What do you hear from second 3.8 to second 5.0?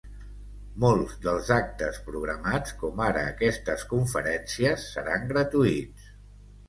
conferències,